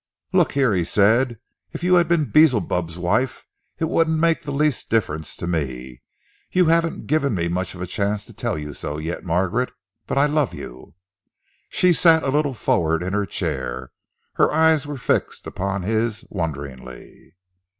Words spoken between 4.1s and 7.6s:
make the least difference to me. You haven't given me